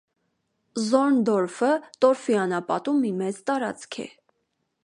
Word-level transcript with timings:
Զորնդորֆը 0.85 1.69
տորֆի 2.05 2.39
անապատում 2.47 2.99
մի 3.05 3.15
մեծ 3.23 3.47
տարածք 3.51 4.01
է։ 4.07 4.09